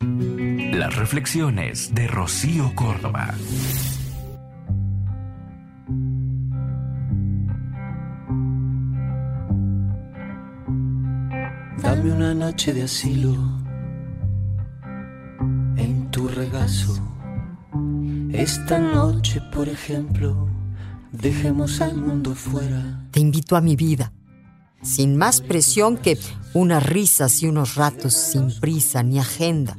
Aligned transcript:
Las 0.00 0.94
reflexiones 0.94 1.94
de 1.94 2.06
Rocío 2.06 2.74
Córdoba. 2.74 3.34
Dame 11.78 12.12
una 12.12 12.34
noche 12.34 12.74
de 12.74 12.82
asilo 12.82 13.34
en 15.76 16.10
tu 16.10 16.28
regazo. 16.28 16.94
Esta 18.30 18.78
noche, 18.78 19.40
por 19.52 19.68
ejemplo, 19.70 20.46
dejemos 21.10 21.80
al 21.80 21.96
mundo 21.96 22.34
fuera. 22.34 23.08
Te 23.12 23.20
invito 23.20 23.56
a 23.56 23.62
mi 23.62 23.76
vida, 23.76 24.12
sin 24.82 25.16
más 25.16 25.40
presión 25.40 25.96
que 25.96 26.18
unas 26.52 26.84
risas 26.84 27.42
y 27.42 27.46
unos 27.46 27.76
ratos 27.76 28.12
sin 28.12 28.52
prisa 28.60 29.02
ni 29.02 29.18
agenda, 29.18 29.78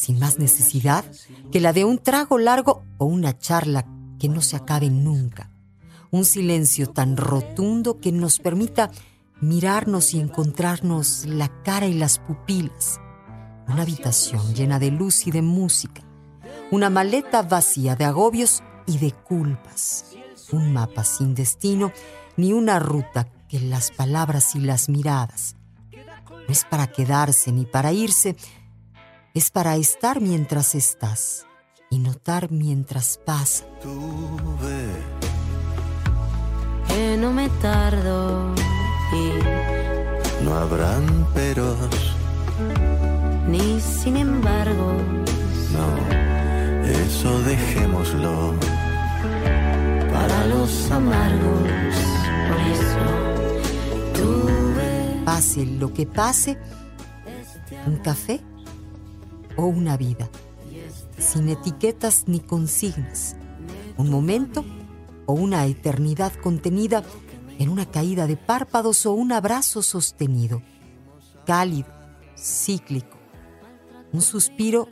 sin 0.00 0.18
más 0.18 0.38
necesidad 0.38 1.04
que 1.52 1.60
la 1.60 1.74
de 1.74 1.84
un 1.84 1.98
trago 1.98 2.38
largo 2.38 2.84
o 2.96 3.04
una 3.04 3.36
charla 3.38 3.84
que 4.18 4.30
no 4.30 4.40
se 4.40 4.56
acabe 4.56 4.88
nunca. 4.88 5.50
Un 6.10 6.24
silencio 6.24 6.86
tan 6.86 7.18
rotundo 7.18 8.00
que 8.00 8.10
nos 8.10 8.38
permita 8.38 8.90
mirarnos 9.42 10.14
y 10.14 10.20
encontrarnos 10.20 11.26
la 11.26 11.48
cara 11.62 11.86
y 11.86 11.92
las 11.92 12.18
pupilas. 12.18 12.98
Una 13.68 13.82
habitación 13.82 14.54
llena 14.54 14.78
de 14.78 14.90
luz 14.90 15.26
y 15.26 15.32
de 15.32 15.42
música. 15.42 16.02
Una 16.70 16.88
maleta 16.88 17.42
vacía 17.42 17.94
de 17.94 18.06
agobios 18.06 18.62
y 18.86 18.96
de 18.96 19.12
culpas. 19.12 20.06
Un 20.50 20.72
mapa 20.72 21.04
sin 21.04 21.34
destino 21.34 21.92
ni 22.38 22.54
una 22.54 22.78
ruta 22.78 23.28
que 23.50 23.60
las 23.60 23.90
palabras 23.90 24.54
y 24.54 24.60
las 24.60 24.88
miradas. 24.88 25.56
No 25.92 26.52
es 26.52 26.64
para 26.64 26.86
quedarse 26.86 27.52
ni 27.52 27.66
para 27.66 27.92
irse, 27.92 28.34
es 29.34 29.50
para 29.50 29.76
estar 29.76 30.20
mientras 30.20 30.74
estás 30.74 31.46
y 31.90 31.98
notar 31.98 32.50
mientras 32.50 33.18
pasa. 33.24 33.64
Que 36.88 37.16
no 37.16 37.32
me 37.32 37.48
tardo 37.60 38.54
y 39.12 40.44
No 40.44 40.54
habrán 40.54 41.26
peros, 41.34 41.76
ni 43.48 43.80
sin 43.80 44.16
embargo 44.16 44.94
no, 45.72 46.90
eso 46.90 47.40
dejémoslo. 47.42 48.54
para 50.12 50.46
los 50.46 50.90
amargos. 50.90 51.68
Por 52.48 52.60
eso 52.72 53.04
tuve 54.14 55.22
Pase 55.24 55.64
lo 55.64 55.92
que 55.92 56.06
pase, 56.06 56.58
un 57.86 57.96
café 57.98 58.40
o 59.60 59.66
una 59.66 59.96
vida, 59.96 60.28
sin 61.18 61.48
etiquetas 61.48 62.24
ni 62.26 62.40
consignas, 62.40 63.36
un 63.96 64.10
momento 64.10 64.64
o 65.26 65.34
una 65.34 65.66
eternidad 65.66 66.32
contenida 66.34 67.04
en 67.58 67.68
una 67.68 67.84
caída 67.84 68.26
de 68.26 68.36
párpados 68.36 69.04
o 69.04 69.12
un 69.12 69.32
abrazo 69.32 69.82
sostenido, 69.82 70.62
cálido, 71.44 71.88
cíclico, 72.36 73.18
un 74.12 74.22
suspiro 74.22 74.88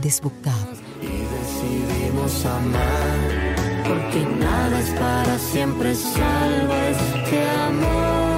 desbocado. 0.00 0.68
Decidimos 1.00 2.46
amar. 2.46 3.48
porque 3.88 4.26
nada 4.38 4.80
es 4.80 4.90
para 4.90 5.38
siempre 5.38 5.94
salvo 5.94 6.74
este 6.74 7.50
amor. 7.50 8.37